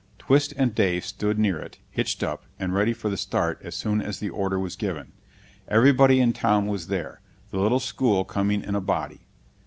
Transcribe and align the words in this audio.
Twist 0.17 0.51
and 0.57 0.73
Dave 0.73 1.05
stood 1.05 1.37
near 1.37 1.59
it, 1.59 1.77
hitched 1.91 2.23
up, 2.23 2.45
and 2.59 2.73
ready 2.73 2.91
for 2.91 3.07
the 3.09 3.17
start 3.17 3.61
as 3.63 3.75
soon 3.75 4.01
as 4.01 4.17
the 4.19 4.31
order 4.31 4.57
was 4.57 4.75
given. 4.75 5.11
Everybody 5.67 6.19
in 6.19 6.33
town 6.33 6.65
was 6.65 6.87
there, 6.87 7.19
the 7.51 7.59
little 7.59 7.79
school 7.79 8.25
coming 8.25 8.63
in 8.63 8.73
a 8.73 8.81
body. 8.81 9.27